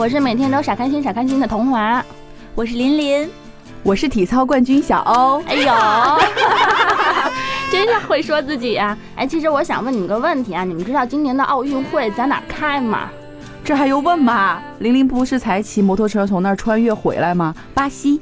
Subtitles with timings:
[0.00, 2.02] 我是每天都傻开心傻开心的童华，
[2.54, 3.30] 我是琳琳，
[3.82, 5.42] 我是体操冠军小欧。
[5.42, 5.70] 哎呦，
[7.70, 13.10] 真是会说自己呀、哎，其实我想问你们个问题啊，你们知道今年的奥运会在哪儿开吗？
[13.62, 14.62] 这还用问吗？
[14.78, 17.54] 玲玲不是才骑摩托车从那儿穿越回来吗？
[17.74, 18.18] 巴西。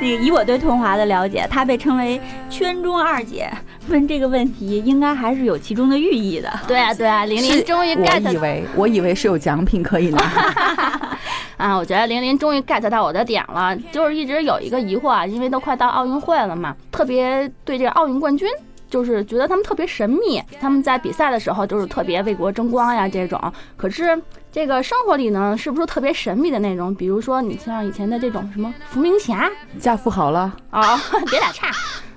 [0.00, 3.50] 那个以我对童华的了解，她被称为圈中二姐。
[3.88, 6.52] 问这个问题，应该还是有其中的寓意的。
[6.66, 10.20] 对啊对啊，玲玲终于我 get 以为我以为是有奖品可以拿。
[11.56, 18.48] 啊，我觉得玲玲终于 get 到我的点了，就是一直有一个疑惑啊，因为都快到奥运会了嘛，特别对这个奥运冠军。
[18.90, 23.40] 就是觉得他们特别神秘，他们在比赛的时候就是特别为国争光呀这种。
[23.74, 24.20] 可是
[24.52, 26.94] 这个生活里呢，是不是特别神秘的那种？
[26.94, 30.94] 比如说你像以前的这种什么伏明霞嫁富好了，啊、
[31.30, 31.68] 别打岔，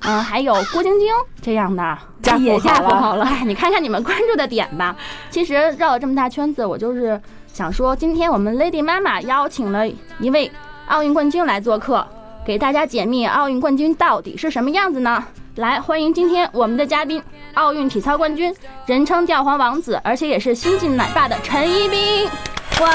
[0.08, 1.08] 嗯，还有郭晶晶
[1.42, 2.80] 这样的， 嫁也富好了。
[2.80, 3.26] 嫁不好了。
[3.26, 4.96] 哎，你看看你们关注的点吧。
[5.30, 7.20] 其实绕了这么大圈子，我就是
[7.52, 9.88] 想说，今天我们 Lady 妈妈邀请了
[10.20, 10.52] 一位
[10.88, 12.06] 奥运冠军来做客，
[12.46, 15.24] 给大家解密奥运冠军到底是什么样子呢？
[15.56, 18.54] 来，欢迎今天我们的嘉宾，奥运体操冠军，
[18.86, 22.26] 人称吊环王子，而且也是新晋奶爸的陈一冰。
[22.82, 22.90] 哇，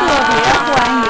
[0.00, 0.42] 特别
[0.74, 1.04] 欢迎，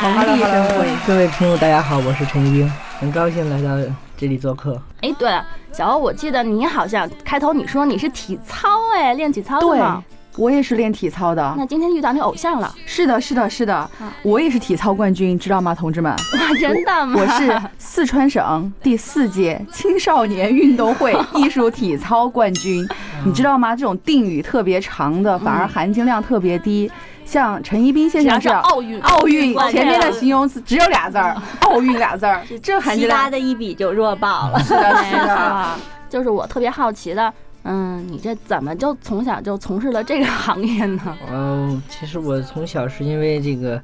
[0.00, 0.88] 蓬荜生辉。
[1.06, 4.78] 各位听众，大家好，我是陈一冰，很高兴来到这里做客。
[5.00, 10.04] 哎，对了，小欧，我记得你好像开头你说你是体操，哎，练体操的对吗？，
[10.36, 11.54] 我也是练体操的。
[11.56, 13.90] 那今天遇到你偶像了，是的，是的，是的，
[14.22, 16.12] 我也是体操冠军，知道吗，同志们？
[16.12, 17.18] 哇，真的吗？
[17.18, 22.86] 我是四川省第四届青少年运动会 艺术体操冠军，
[23.24, 23.74] 你知道吗？
[23.74, 26.90] 这种定语特别长的，反而含金量特别低。
[27.30, 34.58] 像陈一冰先生是生这样，奥运，奥运冠前面的形容词只有俩字儿， 奥运俩字儿，这含其他的一比就弱爆了。
[34.64, 35.68] 是的，是的。
[36.10, 37.32] 就是我特别好奇的，
[37.62, 41.16] 嗯，你这怎么就从小就从事了这个行业呢？
[41.30, 43.80] 嗯，其实我从小是因为这个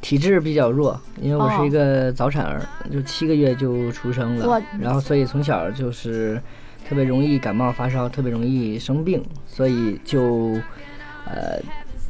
[0.00, 6.40] 体质比较弱，因为我是一个早产儿，就七个月就出生了，然后所以从小就是
[6.88, 10.58] 特别容易感冒发烧，特别容易生病，所以就
[11.26, 11.60] 呃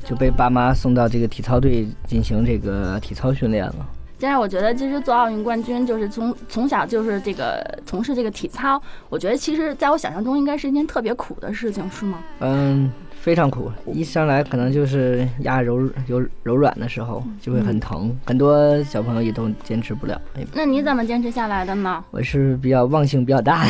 [0.06, 3.87] 就被爸妈送到这个体操队进行这个体操训练了。
[4.19, 8.81] 但是我觉得，其实做奥运冠军，就是从从小就是这个从事这个体操，
[9.11, 12.19] 我觉得其实在我想象中应该是一件特别苦的事情，是吗？
[12.41, 12.91] 嗯，
[13.26, 20.14] 非常苦，一上来可能就是压柔柔柔软的时候就会很疼，很多小朋友也都坚持不了。
[20.37, 22.04] 哎那你怎么坚持下来的呢？
[22.12, 23.65] 我是比较忘性比较大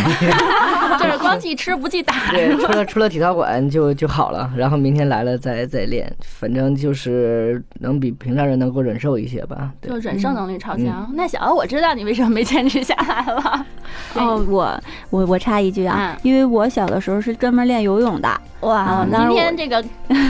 [1.00, 9.72] 就是光记吃不记打， 对，出了出了体操馆就就好了，然后明天来了再再练，反正就是能比平常人能够忍受一些吧。
[9.81, 11.11] 对就，忍受能力超强。
[11.15, 13.66] 那小欧，我知道你为什么没坚持下来了。
[14.15, 14.81] 哦，我
[15.11, 18.29] 我我插一句啊，因为我小的时候是专门练游泳的。
[18.61, 19.83] 哇今天这个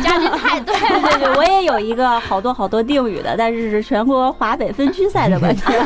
[0.03, 5.65] 嘉宾太 对对对对，我也有一个好多好多定语的，但是是全国华北分区赛的冠军。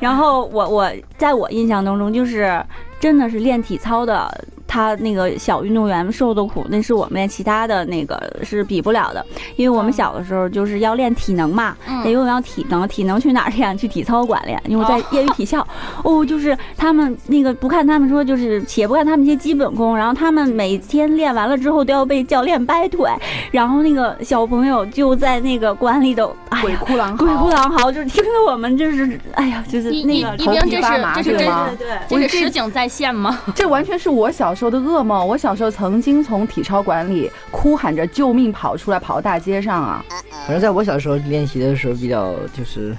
[0.00, 2.64] 然后我我在我印象当中，就是
[2.98, 4.32] 真的是练体操的，
[4.70, 9.26] 他那个小运动员受的苦，那是我们练其他的那个是比不了的。
[9.56, 13.76] 因为我们小的时候就是要练体能嘛，嗯练游泳要体能，体能去哪儿练？
[13.76, 14.60] 去体操馆练。
[14.66, 15.66] 因为在哦业余体校，
[16.04, 23.10] 哦，就是他们那个不看他们说，就是且不看他们一些基本功，然后他们每天练完了之后都要被教练掰腿，
[23.50, 26.76] 然后那个小朋友就在那个馆里头，哎鬼。
[26.80, 31.86] 哭狼嚎，鬼哭狼嚎，就是听得我们就是，哎呀，就是那个头皮这发麻是这是吗对
[32.18, 33.38] 对这是实景再现吗？
[33.54, 35.26] 这完全是我小时候的噩梦。
[35.26, 40.04] 我小时候曾经从体操馆里哭喊着救命跑出来，跑到大街上啊！
[40.46, 42.96] 反正在我小时候练习的时候比较就是。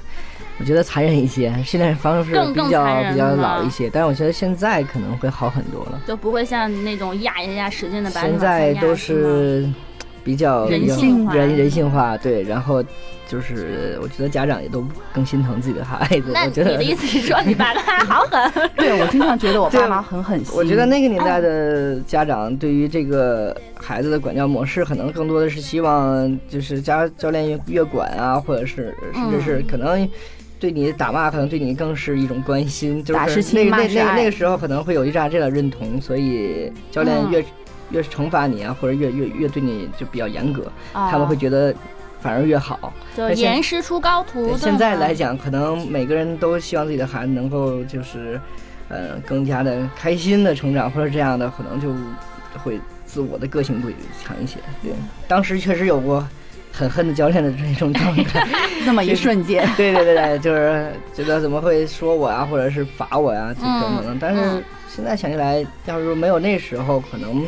[0.60, 6.00] 我觉得残忍一些，训练方式比较比较老一些，但是我觉得现在可能会好很多了。
[6.06, 9.68] 就不会像那种压一压使劲的把现在都是
[10.24, 12.84] 比较人性化人人性化，对，然后
[13.28, 16.32] 就是我觉得家长也都更心疼自己的孩子。
[16.34, 18.70] 那你我觉得的意思是说你爸 妈好狠？
[18.76, 20.54] 对我经常觉得我爸对妈很狠心。
[20.56, 30.08] 我觉得那个年代的家长对于这个孩子的管教模式，可能更多的是希望就是家教练越越管啊，或者是甚至是可能。
[30.60, 37.44] 对你打骂可能对你更是一种关心，就是打是亲那那那那个时候可能会有一这样这样的认同，所以教练嗯
[37.92, 41.74] 越、是惩罚你啊，或者越越越对你就比较严格，啊他们会觉得
[42.22, 42.94] 反而越好。
[43.16, 44.44] 就严师出高徒。
[44.46, 48.40] 对对现在来讲，可能每个人都希望自己的孩子能够就是，
[48.90, 51.94] 呃，更加的开心的成长，或者这样的，可能就
[52.64, 54.58] 会自我的个性会强一些。
[54.82, 54.92] 对，
[55.28, 56.26] 当时确实有过
[56.72, 58.48] 很恨的教练的这种状态。
[58.86, 64.18] 那么一瞬间，对对对对，就是觉得怎么会说我啊，或者是罚我呀、这等等的。
[64.20, 64.64] 但是嗯
[64.94, 67.48] 现在想起来，要是没有那时候，可能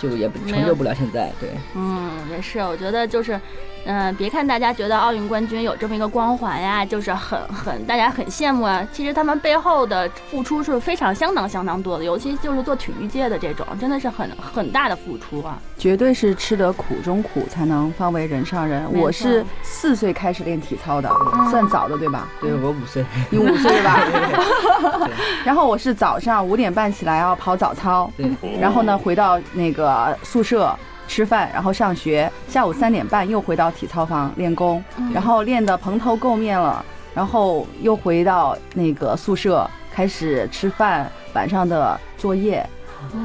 [0.00, 1.30] 就也不成就不了现在。
[1.38, 1.50] 对。
[1.76, 3.38] 嗯，也是，我觉得就是，
[3.86, 15.58] 嗯、别看大家觉得奥运冠军有这么一个光环呀，就是很很大家很羡慕啊，其实他们背后的付出是非常相当相当多的，尤其就是做体育界的这种，真的是很很大的付出啊。
[15.78, 18.86] 绝对是吃得苦中苦，才能方为人上人。
[18.92, 21.10] 我是四岁开始练体操的，
[21.50, 22.28] 算早的对吧？
[22.40, 23.98] 对我五岁，你五岁吧？
[25.06, 25.10] 对
[25.44, 28.30] 然后我是早上五点半起来要跑早操，对，
[28.60, 30.76] 然后呢回到那个宿舍
[31.10, 42.64] 吃饭，然后上学，下午三点半又回到体操房练功，然后练得蓬头垢面了，然后又回到那个宿舍开始吃饭，晚上的作业，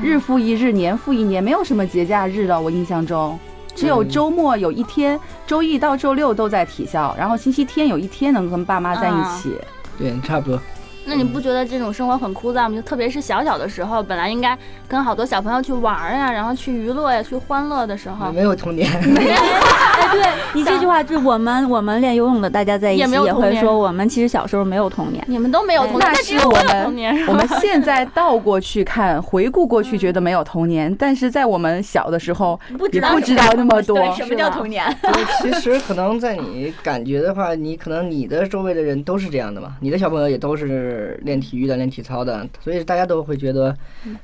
[0.02, 3.38] 日复一日，年复一年，没有什么节假日了，我印象中。
[3.76, 9.56] 只有嗯周末有一天，周一到周六都在体校，然后星期天有一天能跟爸妈在一起。
[10.00, 10.60] 对，差不多。
[11.08, 12.76] 那你不觉得这种生活很枯燥吗？
[12.76, 14.58] 就特别是小小的时候，本来应该
[14.88, 18.92] 跟好多小朋友去玩儿呀，然后去娱乐呀，去欢乐的时候，没有童年。
[18.92, 20.24] 哎，对
[20.54, 25.24] 你这句话，就是我们我们练游泳的大家在一也起也会说，我们其实小时候没有童年。
[25.28, 33.98] 你们都没有童年，那是我们我们现在倒过去看，回顾过去，觉得没有童年，但是在我们小的时候，不也不知道那么多。
[34.14, 34.86] 什么叫童年？
[35.02, 43.76] 对，其实可能在你感觉的话，你可能你的周围的人都是这样的嘛，你的小朋友也都是练体育的、练体操的，所以大家都会觉得，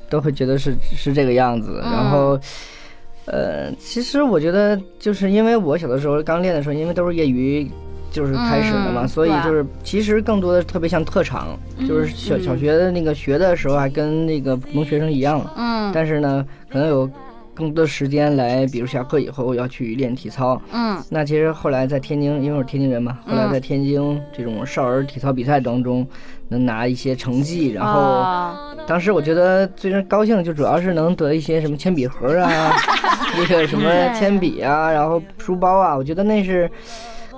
[0.10, 1.80] 都会觉得是是这个样子。
[1.84, 2.40] 嗯然后，
[3.26, 7.70] 呃，其实我觉得就是因为我小的时候刚练的时候，因为都是业余。
[8.14, 11.58] 就是开始的嘛，嗯所以就是其实更多的特别像特长，
[11.88, 17.10] 就是小嗯小学的那个学的时候还跟那个普通学生一样，嗯但是呢，可能有
[17.54, 20.98] 更多时间来，比如下课以后要去练体操，嗯。
[21.10, 26.08] 那其实后来在天津，因为我是天津人嘛，后来在天津这种少儿体操比赛当中，
[26.48, 32.74] 能拿一些成绩，然后哦当时我觉得最高兴就主要是能得一些什么铅笔盒啊，
[33.38, 36.70] 那个什么铅笔啊，然后书包啊，我觉得那是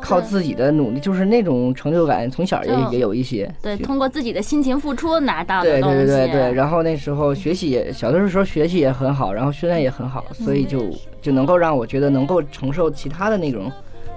[0.03, 3.50] 靠自己的努力，就是那种成就感，从小也也有一些。
[3.61, 10.91] 对，通过自己的辛勤付出拿到的对东西，对对对对，然后那时候学习也小的时候学习也很好，然后训练也很好，所以就
[11.21, 13.71] 就能够让我觉得能够承受其他的那种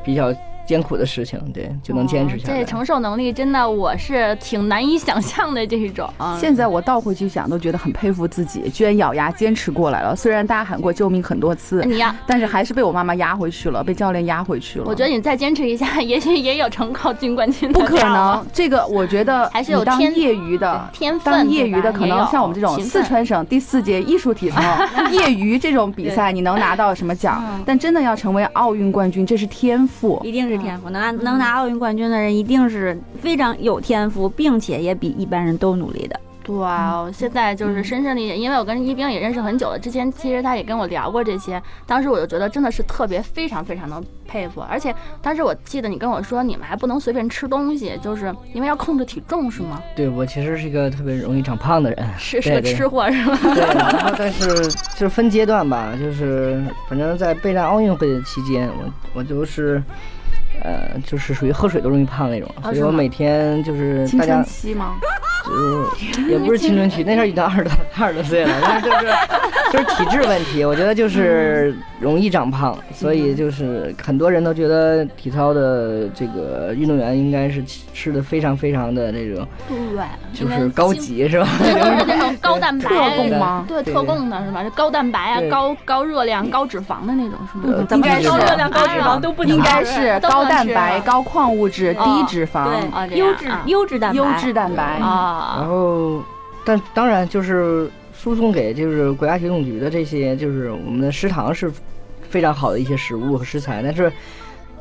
[0.04, 0.34] 比较
[0.66, 2.54] 艰苦的事情，对，就能坚持下来。
[2.54, 6.08] 哦这承受能力真的我是挺难以想象的这种。
[6.38, 10.14] 现在我倒回去想，都觉得很佩服自己，居然咬牙坚持过来了。
[10.16, 14.84] 虽然大家喊过救命很多次，你呀，但是还是被我妈妈压回去了，被教练压回去了。
[14.86, 20.88] 我觉得你再坚持一下， 也许也有成考军冠军的不可能，这个我觉得 还是有天业余的。
[20.92, 24.60] 天分，当业余的可能像我们这种四，川省第四届艺术体操
[25.12, 27.62] 业余这种比赛，你能拿到什么奖嗯？
[27.66, 30.20] 但真的要成为奥运冠军，这是天赋。
[30.24, 36.20] 一定是天赋，能拿能拿奥运冠军的人，一定是非常有天赋，并且也比一般人都努力的。
[36.42, 49.82] 对啊，我现在就是深深理解，因为我跟一冰也认识很久了，之前其实他也跟我聊过这些，当时我就觉得真的是特别非常非常的佩服，而且当时我记得你跟我说你们还不能随便吃东西，就是因为要控制体重是吗？
[49.96, 53.36] 对我其实是一个特别容易长胖的人， 是是个吃货是吗？
[53.42, 59.82] 对， 然后但是就是分阶段吧，就是反正在备战奥运会的期间，我我就是。
[60.66, 64.96] 呃，就是属于喝水都容易胖那种，所以我每天就是青大家春期吗？
[65.46, 69.06] 就是也不是青春期，那时候已经二十多二十多岁了，但是就是
[69.72, 81.48] 就是体质问题，我觉得就是容易长胖，所以就是很多人都觉得体操的这个运动员应该是吃吃的非常非常的那种，对，就是高级是吧？
[81.58, 84.62] 对， 都是那种高蛋白特供吗对，特供的是吧？
[84.62, 87.74] 这高蛋白啊，高高热量、高脂肪的那种是吗？
[87.78, 92.68] 呃怎么应该是高热量、高脂肪都不应该是高蛋白、高矿物质、哦低脂肪、
[93.14, 94.84] 优质优质蛋白，优质蛋白。
[94.98, 96.22] 啊然，后，
[96.64, 101.72] 但当然就是输送给就是国家体总局的这些，就是我们的食堂是
[102.28, 104.12] 非常好的一些食物和食材，但是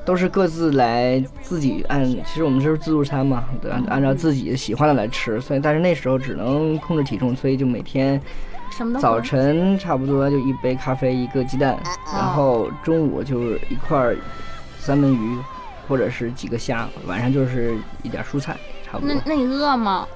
[0.05, 8.21] 都是各自来自己按，其实我们这是自助餐嘛，对按按照自己喜欢的来吃，所以但是那时候只能控制体重，所以就每天
[8.71, 11.77] 什么都不早晨差不多就一杯咖啡一个鸡蛋，
[12.13, 14.15] 然后中午就是一块儿
[14.77, 15.37] 三文鱼
[15.87, 19.13] 或者是几个虾，晚上就是一点蔬菜，差不多。
[19.13, 19.21] 那。
[19.25, 20.07] 那你饿吗？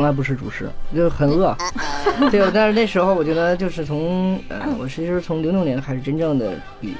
[0.00, 0.66] 从来不吃主食，
[0.96, 1.54] 就很饿。
[2.32, 6.94] 对，但是那时候我觉得就是从呃，我其实从零六年开始真正的比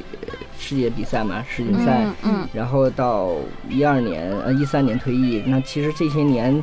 [0.58, 3.30] 世界比赛嘛，世锦赛，嗯嗯然后到
[3.70, 6.62] 一二年呃一三年退役，那其实这些年。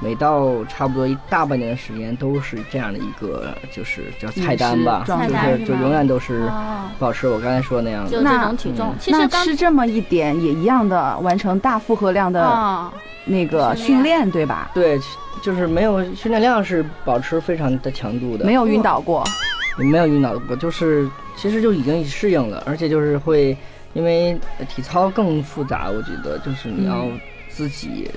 [0.00, 6.90] 每到差不多一大半年的时间，都是这样的一个，就是叫菜单吧，状态就是就永远都是哦。
[6.98, 8.10] 保持我刚才说那样的。
[8.10, 8.94] 就这那种体重。
[8.98, 12.92] 其实刚吃这么一点也一样的完成大负荷量的啊，
[13.24, 14.70] 那个训训练，对吧？
[14.74, 14.98] 对，
[15.42, 19.24] 就是没有训练量是保持非常的强度的，没有晕倒过。
[19.78, 23.54] 没有晕倒过，就是其实就已经适应了，而且就是会，
[23.92, 24.38] 因为
[24.74, 27.06] 体操更复杂，我觉得就是你要
[27.50, 28.10] 自己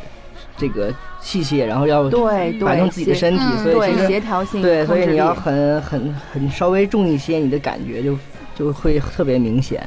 [0.60, 8.18] 这个器械，然后要对对摆动自己的身体，所以其实协调性，对，所以你要很很很稍微重一些，你的感觉就
[8.54, 9.82] 就会特别明显，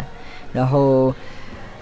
[0.53, 1.15] 然后。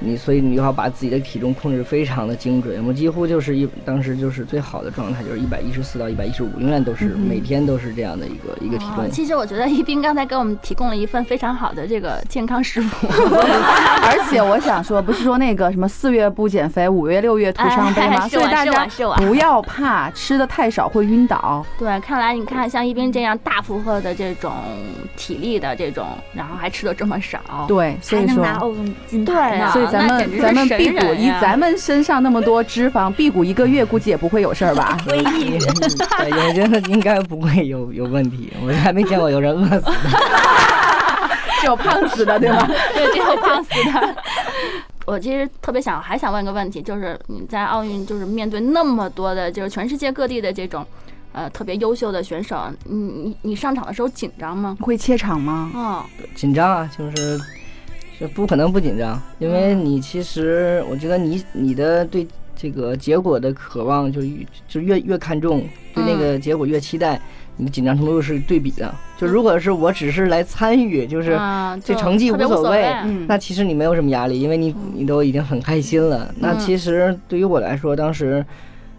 [0.01, 9.05] 你所以你就要把自己的体重控制非常的精准，我几乎就是一当时就是最好的状态就是一百一十四到一百一十五，永远都是、嗯每天都是这样的一个一个体重。
[9.05, 18.17] 哦其实我觉得一斌刚才给我们提供了一份非常好的这个健康食谱， 而且我想说，不是说那个什么四月不减肥，五月六月徒伤悲吗？
[18.23, 21.65] 哎所以大家不要怕吃的太少会晕倒。
[21.79, 24.53] 对，看来你看像一斌这样大负荷的这种
[25.17, 28.31] 体力的这种，然后还吃的这么少，对，所以说。
[28.31, 29.71] 还能拿奥运金对牌呢啊。
[29.73, 34.97] 所以咱们咱们辟谷一，咱们身上那么多脂肪，辟谷一个月估计也不会有事儿吧？
[35.07, 39.93] 回 忆对，我觉得应该不会有有问题，我还没见过有人饿死的。
[41.61, 42.67] 只有胖死的，对吧？
[42.95, 44.17] 对，这有胖死的。
[45.07, 50.87] 我其实特别想，还想问个问题，就是你在奥运，就是面对那么多的，就是全世界各地的这种，
[51.33, 54.77] 呃，特别优秀的选手，你你你上场的时候紧张吗？
[54.81, 55.71] 会怯场吗？
[55.75, 56.05] 哦，
[56.35, 57.39] 紧张啊，就是
[58.21, 67.19] 是不可能不紧张，因为你其实我觉得你你的对这个结果的渴望就越就越越看重，对那个结果越期待，
[67.57, 68.95] 你的紧张程度是对比的。
[69.17, 71.39] 就如果是我只是来参与，就是
[71.83, 76.31] 这成绩无无所谓嗯那其实你没有什么压力，因为你你都已经很开心了。
[76.39, 78.45] 那其实对于我来说，当时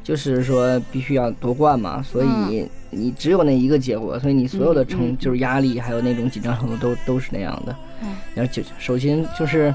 [0.03, 8.09] 就是说必须要夺冠嘛，所以你只有那一个结果，所以你所有的嗯成嗯就是压力还有那种紧张程度都都是那样的嗯。
[8.35, 9.73] 然后就首先就是，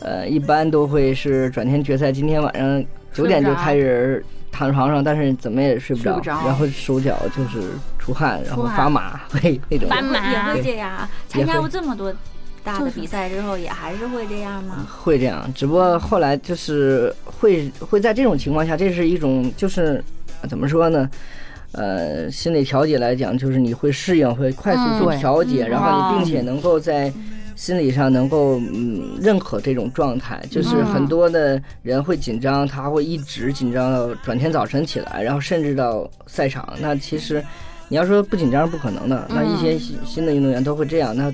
[0.00, 7.60] 呃，一般都会是转天决赛，今天晚上九点就开始躺床上，但是怎么也睡不着，不着然后手脚就是
[7.98, 9.88] 出汗，然后发麻，会那种。
[9.88, 11.08] 发麻也会这样啊。
[11.28, 12.12] 参加过这么多
[12.64, 14.86] 大就是的比赛之后，也还是会这样吗？
[14.90, 20.02] 会这样，只不过后来就是会会在这种情况下，这是一种就是
[20.40, 21.08] 呃怎么说呢？
[21.72, 27.12] 呃，心理调节来讲，就是你会适应，会快速嗯去调节，嗯然后你并哦且能够在
[27.56, 30.40] 心理上能够嗯认可这种状态。
[30.48, 36.74] 就是嗯很多的人会紧张，他会一直紧张到转天早晨起来，然后甚至到赛场。
[36.80, 37.44] 那其实
[37.88, 39.26] 你要说不紧张是不可能的。
[39.30, 41.32] 那一些新新的运动员都会这样，那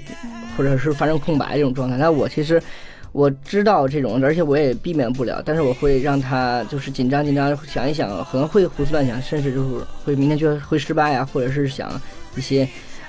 [0.57, 1.97] 或者是发生空白这种状态。
[1.97, 2.63] 那我其实。
[3.13, 11.91] 我知道这种，而且我也避免不了，但是我会让他就是紧张紧张，想一想，可能会胡思乱想，甚至就是会明天就会失败啊，或者是想
[12.37, 12.63] 一些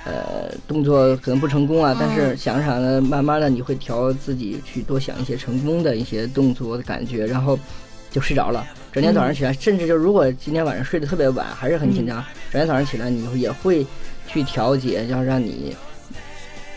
[0.04, 7.56] 呃动作可能不成功啊，但是想着想呢，慢慢的你会调自己去多想一些成功的一些动作的感觉，然后
[8.10, 8.66] 就睡着了。
[8.92, 13.86] 转天早上起来，甚至就如果今天晚上睡得特别晚，还是很紧张，整天早上起来你也会
[14.26, 15.74] 去调节，要让你。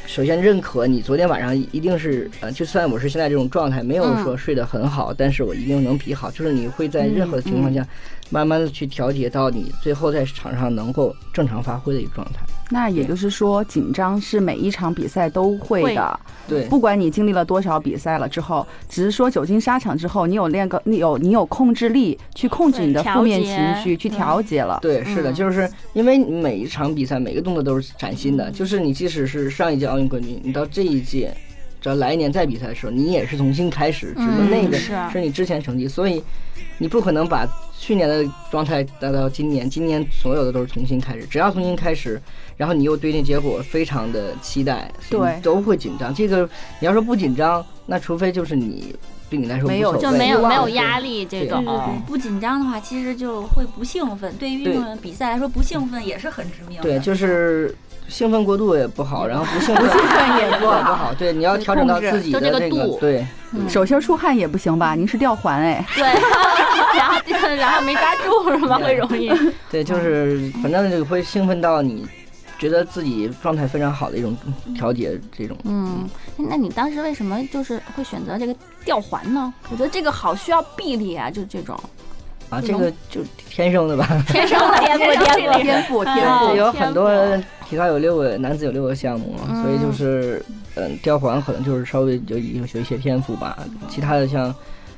[0.07, 6.31] 首先认可你昨天晚上一定是呃，就算我是现在这种状态，没有说睡得很好，但是我一定能比好。
[6.31, 7.86] 就是你会在任何情况下，
[8.29, 12.39] 慢慢的去调节到你最后在场上能够正常发挥的一个状态。
[12.72, 16.20] 那也就是说，紧张是每一场比赛都会的。
[16.48, 24.79] 对，不管你经历了多少比赛了之后，只是说久经沙场之后，你有练个，你有你有控制力去控制你的负面情绪，去调节了。
[24.82, 31.32] 对，是的，嗯就是因为每一场比赛每个动作都是崭新的，就是你即使是上一届奥运冠军，你到这一届，
[31.79, 36.24] 只要来年再比赛的时候，你也是重新开始，只不过嗯那个是是你之前成绩，所以
[36.79, 42.22] 你不可能把去年的状态带到今年，今年所有的都是重新开始，只要重新开始，
[42.58, 46.13] 然后你又对那结果非常的期待，所以对都会紧张。
[46.13, 48.96] 这个你要说不紧张，那除非就是你
[49.29, 54.34] 对你来说没有就没有没有压力这对种不紧张的话，其实就会不兴奋。
[54.38, 56.84] 对于运动员比赛来说，不兴奋也是很致命的。
[56.84, 57.75] 对，就是
[58.07, 61.13] 兴奋过度也不好，然后不兴奋兴奋也不不好好。
[61.13, 64.95] 对，你要调整到自己的就这个这个度对嗯手心出汗也不行吧？
[64.95, 66.03] 您是吊环哎，对，
[66.97, 67.19] 然后
[67.55, 68.77] 然后没抓住是吧？
[68.77, 69.31] 会容易。
[69.71, 72.05] 对，就是反正就会兴奋到你
[72.57, 74.35] 觉得自己状态非常好的一种
[74.75, 76.07] 调节，这种嗯，
[76.38, 79.53] 那你当时为什么就是会选择这个吊环呢？
[79.71, 81.79] 我觉得这个好需要臂力啊，就这种。
[82.47, 84.07] 啊，这个就天生的吧。
[84.29, 89.62] 天生的天赋天生的天赋天哦赋，有很多赋体操有六个，男子有六个项目，嗯。
[89.63, 90.43] 所以就是，
[90.75, 93.57] 嗯，吊环可能就是稍微有有有一些天赋吧，
[93.89, 94.53] 其他的像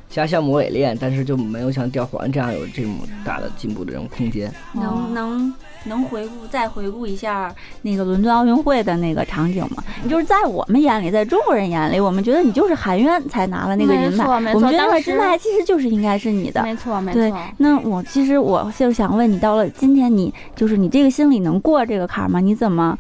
[0.10, 4.52] 其他项目我也练，但是就没有像吊环这样有这么大的进步的这种空间。
[4.74, 9.84] 能能能回顾再回顾一下那个伦敦奥运会的那个场景吗？
[10.02, 16.64] 你就是在我们眼里，在中国人眼里，我们觉得你就是含冤才拿了那个银牌，没错没错我们觉得金牌其实就是应该是你的。
[16.64, 17.40] 没错没对错。
[17.58, 22.40] 那我其实我就想问你，到了今天你，就是你这个心里能过这个坎儿吗？
[22.40, 22.98] 你怎么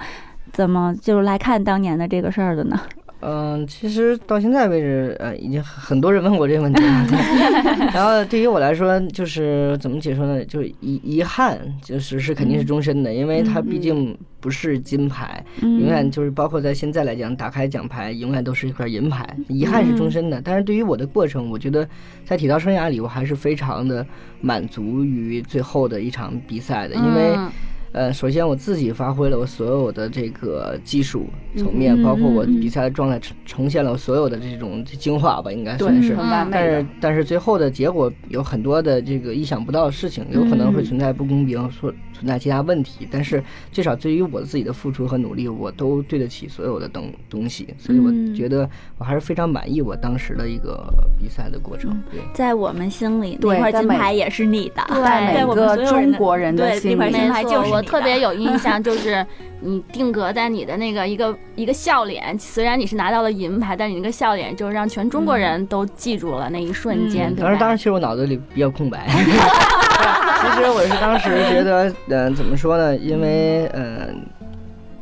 [0.51, 2.79] 怎么就是来看当年的这个事儿的呢？
[3.19, 7.07] 嗯，其实到现在为止，呃，已经很很多人问过这个问题了。
[7.93, 10.45] 然后对于我来说，就是怎么解说呢？
[10.45, 20.39] 就遗遗憾，就是是肯定是终身的，因为它毕竟不是金牌，嗯永远就是包括在现在来讲，打开奖牌永远都是一块银牌，遗憾是终身的。
[20.43, 21.87] 但是对于我的过程，我觉得
[22.23, 24.05] 在体操生涯里，我还是非常的
[24.41, 27.33] 满足于最后的一场比赛的，因为。
[27.35, 27.51] 嗯
[27.91, 31.25] 呃，首先我自己发挥了我所有的这个技术
[31.55, 36.15] 层面，嗯包括我比赛的状态呈呈现了我所有的这种精华吧，应该算是。
[36.51, 36.85] 但是。
[36.99, 43.07] 但是最后的结果有很多的这个意想不到的事情，有可能会存在不公平，说存在其他问题。
[43.09, 51.91] 但是至少对于我自己的付出和努力，我都对得起所有的东东西，所以我嗯觉得我还是非常满意我当时的一个比赛的过程。
[52.11, 52.19] 对。
[52.33, 59.23] 在我们心里，对那块金牌也是你的，对在每个中国人的对心里那块金牌没错，就是你的我特别有印象，就是
[59.61, 67.33] 你定格在你的那个一个一个笑脸，虽然你是拿到了银牌，但你那个笑脸就让全中国人都记住了那一瞬间？
[67.35, 69.05] 当时，当时其实我脑子里比较空白。
[70.39, 72.95] 其实我是当时觉得，嗯、怎么说呢？
[72.95, 74.21] 因为，嗯、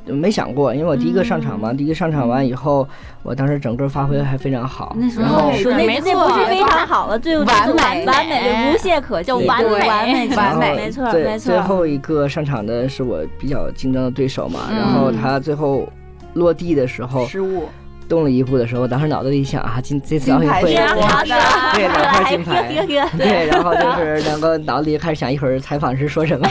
[0.05, 2.88] 没想过，因为我第一个上场嘛，第一个上场完以后，
[3.24, 4.95] 我当时整个发挥还非常好。
[5.00, 11.51] 那，时然后候说那没那不是错非常好了，最后完美完美，无懈可击，就完美完美，完美 没错最没错。
[11.51, 14.77] 最后一个上场的是我比较竞争的对手嘛，嗯。
[14.77, 15.88] 然后他最后
[16.33, 17.67] 落地的时候失误，
[18.07, 22.85] 动了一步的时候，我当时脑子里想啊，今这次奥运会 对两块金 牌。
[23.17, 26.48] 对，然后就是两个脑子里开始想一会儿采访是说什么，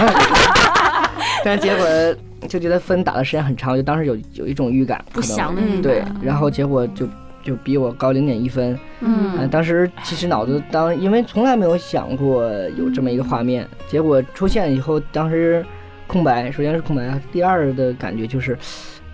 [1.45, 1.87] 但是结果
[2.49, 7.07] 就觉得分打的时间很长，我就当时有有一种预感，不祥的预感对，然后结果就
[7.43, 15.65] 就比我高零点一分，嗯，嗯，当时其实脑子当因为从来没有想过有这么一个画面，结果出现以后，当时
[16.07, 18.57] 空白，首先是空白，第二的感觉就是。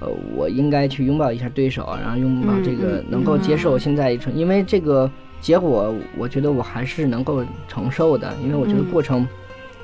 [0.03, 5.11] 呃，我应该去拥抱一下对手，然后拥抱这个能够接受现在一成，因为这个
[5.43, 9.29] 结果，我觉得我还是能够承受的，因为我觉得嗯过程，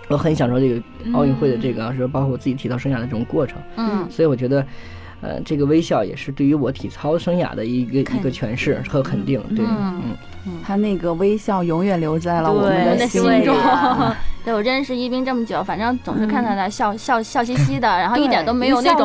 [0.08, 4.06] 我很享受这个奥运会的这个，是包括我自己体操生涯的这种过程，嗯。
[4.10, 4.64] 所以我觉得，
[5.20, 10.02] 呃，这个微笑也是对于我体操生涯的一个一个诠释和肯定，对，嗯。
[10.46, 10.52] 嗯。
[10.64, 13.54] 他那个微笑永远留在了我们的心心中。
[13.54, 13.60] 里。
[14.46, 19.04] 对我认识一冰这么久，反正总是看他的笑笑笑嘻嘻的，然后一点都没有那种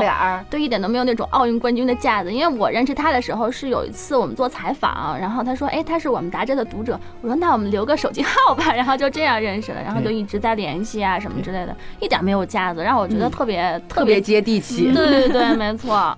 [0.52, 2.32] 对，一点都没有那种奥运冠军的架子。
[2.32, 7.00] 因为我认识他的时候是有一次我们做采访，然后他说，哎，他是我们杂志的读者。
[7.22, 14.92] 我说那我们留个手机号吧，然后就这样认识了，然后就一直在联系啊什么之类的，一点没有架子，让我觉得特别、嗯特别接地气。
[14.94, 16.16] 对对对，没错。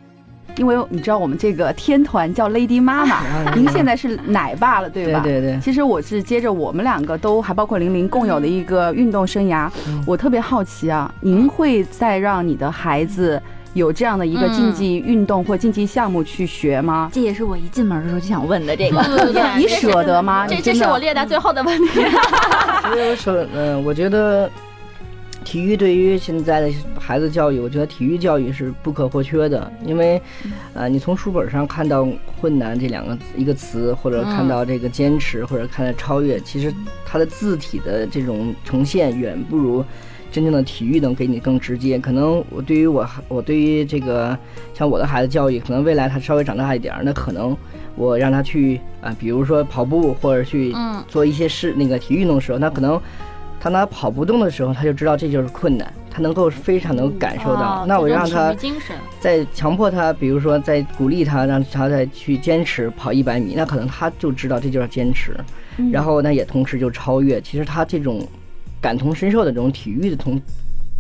[0.58, 3.22] 因为你知道我们这个天团叫 Lady 妈妈，
[3.56, 5.20] 您现在是奶爸了，对吧？
[5.22, 13.42] 对对对其实我是接着我们两个都还包括玲玲共有的一个运动生涯，嗯我特别好奇啊，您会再让你的孩子
[13.74, 17.10] 有这样的一个竞技运动或竞技项目去学吗？
[17.12, 19.02] 这也是我一进门的时候就想问的这个。
[19.04, 20.46] 对对对，你舍得吗？
[20.50, 21.90] 这这是我列在最后的问题。
[22.84, 24.48] 其实我说，嗯、我觉得
[25.44, 30.22] 体育对于现在的孩子教育，我觉得体育教育是不可或缺的，因为，
[30.74, 32.08] 呃，你从书本上看到
[32.40, 36.74] 困难这两个一个词，或者看到这个坚持，或者看到超越，其实
[37.06, 39.84] 它的字体的这种呈现远不如。
[40.32, 44.36] 真正的体育能给你更直接，可能我对于我我对于这个
[44.74, 47.56] 像我的孩子教育，可能未来他稍微长大一点儿，那可能
[47.96, 53.00] 我让他去啊、比如说跑步或者去嗯做一些事那个体育运动的时候，那可能
[53.64, 57.62] 他拿跑不动的时候，他就知道这就是困难，他能够非常能感受到。
[57.62, 65.34] 哦那我让他育精神，再强迫他，比如说在鼓励他，让他再去坚持跑一百米，那可能他就知道这就是坚持，
[65.94, 67.40] 然后呢也同时就超越。
[67.40, 68.20] 其实他这种
[68.82, 70.38] 感同身受的这种体育的同，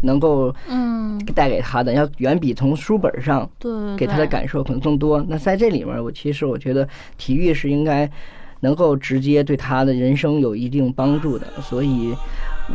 [0.01, 5.21] 能够嗯，带给他的，要远比从书本上对对给他的感受可能更多。
[5.27, 8.09] 那在这里面，我其实我觉得体育是应该
[8.63, 12.15] 能够直接对他的人生有一定帮助的，所以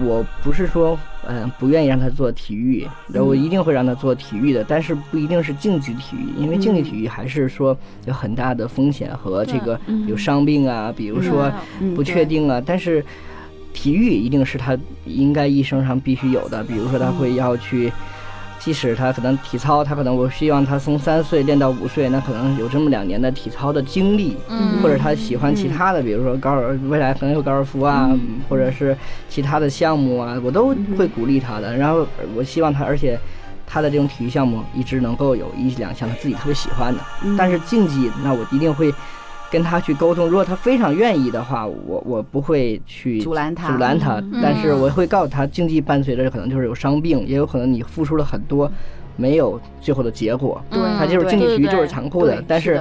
[0.05, 0.97] 我不是说
[1.27, 13.05] 嗯、呃不愿意让他做体育，我一定会让他做体育的，但是不一定是竞技体育，因为竞技体育还是说有很大的风险和这个有伤病啊，比如说嗯不确定啊，但是。
[13.75, 17.93] 体育一定是他应该一生上必须有的，比如说他会要去。
[18.69, 28.11] 即使他可能体操，他可能我希望他从三岁练到五岁，那可能有这么两年的体操的经历，嗯或者他喜欢其他的，比如说高尔，未来可能有高尔夫啊，
[28.47, 28.95] 或者是
[29.27, 31.75] 其他的项目啊，我都会鼓励他的。
[31.79, 33.19] 然后我希望他，而且
[33.67, 37.01] 他的这种体育项目一直能够有一两项他自己特别喜欢的。
[37.39, 38.93] 但是竞技，那我一定会
[39.51, 40.27] 跟他去沟通。
[40.29, 48.71] 如果他非常愿意的话，我我不会去阻拦他阻拦他嗯，但是我会告诉他，竞技伴随着可能就是有伤病，也有可能你付出了很多，
[49.17, 50.63] 没有最后的结果。
[50.71, 52.81] 对他就是竞技体育就是残酷的，但是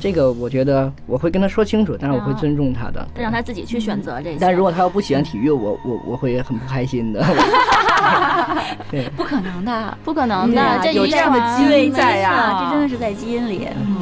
[0.00, 3.06] 这个我觉得我会跟他说清楚，但是我会尊重他的。
[3.16, 4.38] 让他自己去选择这些。
[4.40, 7.24] 但如果他要不喜欢体育，我我我会很不开心的。
[8.90, 13.66] 对，不可能的，不可能的，这有这样的传基因在呀这真的是在基因里。
[13.76, 13.96] 嗯，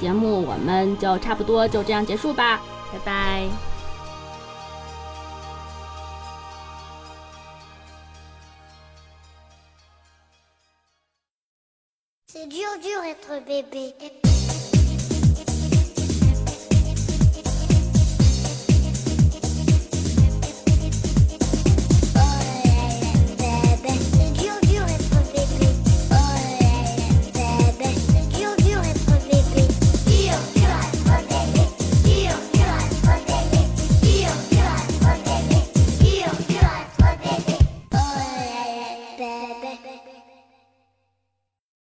[0.00, 2.60] 节目我们就差不多就这样结束吧，
[2.92, 3.48] 拜拜。
[12.30, 13.94] C'est dur, dur être bébé.